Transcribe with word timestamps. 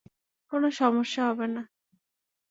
কোনও 0.51 0.69
সমস্যা 0.71 1.21
হবে 1.29 1.47
না। 1.47 1.61